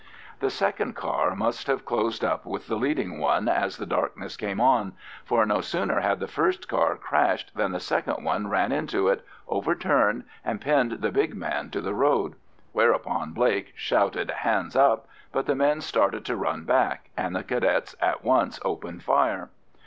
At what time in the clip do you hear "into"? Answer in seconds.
8.71-9.09